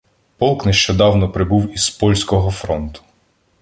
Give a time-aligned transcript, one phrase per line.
[0.37, 3.01] Полк нещодавно прибув із "польського" фронту.